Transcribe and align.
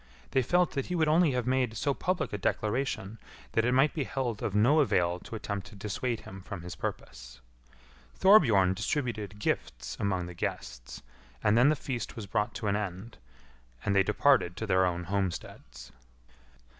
They 0.31 0.41
felt 0.41 0.71
that 0.71 0.87
he 0.87 0.95
would 0.95 1.07
only 1.07 1.33
have 1.33 1.45
made 1.45 1.77
so 1.77 1.93
public 1.93 2.33
a 2.33 2.37
declaration 2.39 3.19
that 3.51 3.63
it 3.65 3.71
might 3.71 3.93
be 3.93 4.03
held 4.05 4.41
of 4.41 4.55
no 4.55 4.79
avail 4.79 5.19
to 5.19 5.35
attempt 5.35 5.67
to 5.67 5.75
dissuade 5.75 6.21
him 6.21 6.41
from 6.41 6.63
his 6.63 6.73
purpose. 6.75 7.39
Thorbjorn 8.17 8.73
distributed 8.73 9.37
gifts 9.37 9.95
among 9.99 10.25
the 10.25 10.33
guests, 10.33 11.03
and 11.43 11.55
then 11.55 11.69
the 11.69 11.75
feast 11.75 12.15
was 12.15 12.25
brought 12.25 12.55
to 12.55 12.65
an 12.67 12.75
end, 12.75 13.19
and 13.85 13.95
they 13.95 14.01
departed 14.01 14.57
to 14.57 14.65
their 14.65 14.87
own 14.87 15.03
homesteads. 15.03 15.91